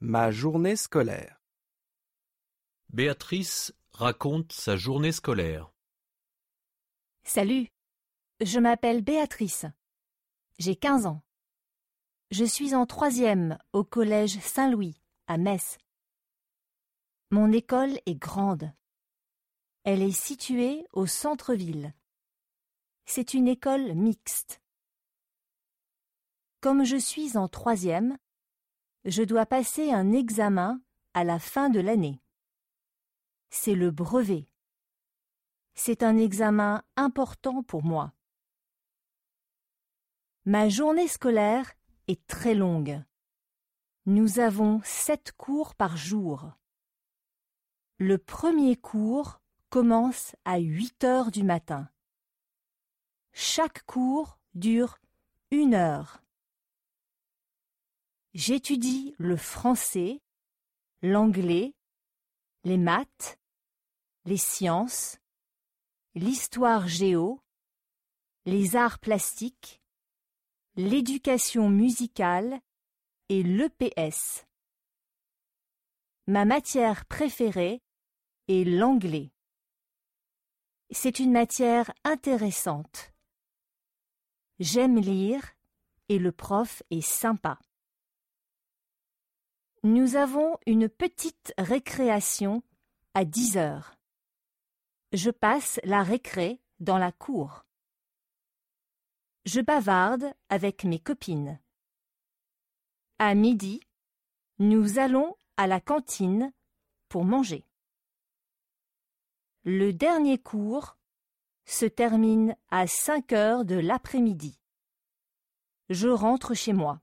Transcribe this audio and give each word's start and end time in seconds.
Ma 0.00 0.30
journée 0.30 0.76
scolaire. 0.76 1.40
Béatrice 2.90 3.72
raconte 3.92 4.52
sa 4.52 4.76
journée 4.76 5.10
scolaire. 5.10 5.72
Salut, 7.24 7.68
je 8.42 8.58
m'appelle 8.58 9.02
Béatrice. 9.02 9.64
J'ai 10.58 10.76
15 10.76 11.06
ans. 11.06 11.22
Je 12.30 12.44
suis 12.44 12.74
en 12.74 12.84
troisième 12.84 13.56
au 13.72 13.84
collège 13.84 14.38
Saint-Louis, 14.40 15.00
à 15.28 15.38
Metz. 15.38 15.78
Mon 17.30 17.50
école 17.50 17.98
est 18.04 18.16
grande. 18.16 18.70
Elle 19.84 20.02
est 20.02 20.12
située 20.12 20.84
au 20.92 21.06
centre-ville. 21.06 21.94
C'est 23.06 23.32
une 23.32 23.48
école 23.48 23.94
mixte. 23.94 24.60
Comme 26.60 26.84
je 26.84 26.98
suis 26.98 27.38
en 27.38 27.48
troisième, 27.48 28.18
je 29.04 29.22
dois 29.22 29.46
passer 29.46 29.92
un 29.92 30.12
examen 30.12 30.80
à 31.14 31.24
la 31.24 31.38
fin 31.38 31.70
de 31.70 31.80
l'année. 31.80 32.20
C'est 33.50 33.74
le 33.74 33.90
brevet. 33.90 34.48
C'est 35.74 36.02
un 36.02 36.16
examen 36.16 36.82
important 36.96 37.62
pour 37.62 37.84
moi. 37.84 38.12
Ma 40.44 40.68
journée 40.68 41.08
scolaire 41.08 41.72
est 42.08 42.24
très 42.26 42.54
longue. 42.54 43.02
Nous 44.06 44.38
avons 44.38 44.80
sept 44.84 45.32
cours 45.32 45.74
par 45.74 45.96
jour. 45.96 46.52
Le 47.98 48.18
premier 48.18 48.76
cours 48.76 49.40
commence 49.70 50.36
à 50.44 50.58
8 50.58 51.04
heures 51.04 51.30
du 51.30 51.42
matin. 51.42 51.88
Chaque 53.32 53.84
cours 53.84 54.38
dure 54.54 54.98
une 55.50 55.74
heure. 55.74 56.22
J'étudie 58.36 59.14
le 59.16 59.38
français, 59.38 60.20
l'anglais, 61.00 61.74
les 62.64 62.76
maths, 62.76 63.38
les 64.26 64.36
sciences, 64.36 65.16
l'histoire 66.14 66.86
géo, 66.86 67.40
les 68.44 68.76
arts 68.76 68.98
plastiques, 68.98 69.80
l'éducation 70.74 71.70
musicale 71.70 72.60
et 73.30 73.42
l'EPS. 73.42 74.44
Ma 76.26 76.44
matière 76.44 77.06
préférée 77.06 77.80
est 78.48 78.64
l'anglais. 78.64 79.32
C'est 80.90 81.20
une 81.20 81.32
matière 81.32 81.90
intéressante. 82.04 83.14
J'aime 84.58 84.98
lire 84.98 85.54
et 86.10 86.18
le 86.18 86.32
prof 86.32 86.82
est 86.90 87.00
sympa. 87.00 87.58
Nous 89.82 90.16
avons 90.16 90.56
une 90.66 90.88
petite 90.88 91.54
récréation 91.58 92.62
à 93.14 93.24
10 93.24 93.56
heures. 93.56 93.96
Je 95.12 95.30
passe 95.30 95.80
la 95.84 96.02
récré 96.02 96.60
dans 96.80 96.98
la 96.98 97.12
cour. 97.12 97.64
Je 99.44 99.60
bavarde 99.60 100.34
avec 100.48 100.84
mes 100.84 100.98
copines. 100.98 101.60
À 103.18 103.34
midi, 103.34 103.80
nous 104.58 104.98
allons 104.98 105.36
à 105.56 105.66
la 105.66 105.80
cantine 105.80 106.52
pour 107.08 107.24
manger. 107.24 107.64
Le 109.64 109.92
dernier 109.92 110.38
cours 110.38 110.96
se 111.64 111.86
termine 111.86 112.56
à 112.70 112.86
5 112.86 113.32
heures 113.32 113.64
de 113.64 113.76
l'après-midi. 113.76 114.60
Je 115.88 116.08
rentre 116.08 116.54
chez 116.54 116.72
moi. 116.72 117.00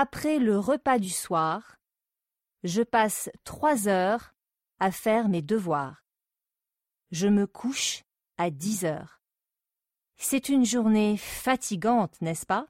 Après 0.00 0.38
le 0.38 0.56
repas 0.56 1.00
du 1.00 1.08
soir, 1.10 1.76
je 2.62 2.82
passe 2.82 3.30
trois 3.42 3.88
heures 3.88 4.32
à 4.78 4.92
faire 4.92 5.28
mes 5.28 5.42
devoirs. 5.42 6.04
Je 7.10 7.26
me 7.26 7.48
couche 7.48 8.04
à 8.36 8.50
dix 8.50 8.84
heures. 8.84 9.20
C'est 10.16 10.50
une 10.50 10.64
journée 10.64 11.16
fatigante, 11.16 12.20
n'est-ce 12.20 12.46
pas? 12.46 12.68